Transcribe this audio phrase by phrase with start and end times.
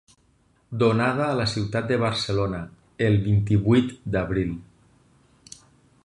[0.83, 2.61] Donada a la ciutat de Barcelona,
[3.09, 4.57] el vint-i-vuit d'abril.